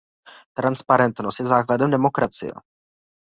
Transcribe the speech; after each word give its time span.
Transparentnost 0.53 1.39
je 1.39 1.45
základem 1.45 1.91
demokracie. 1.91 2.53